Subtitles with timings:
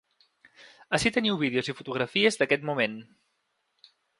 [0.97, 2.99] Ací teniu vídeos i fotografies d’aquest moment.